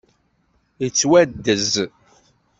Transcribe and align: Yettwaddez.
Yettwaddez. 0.81 1.73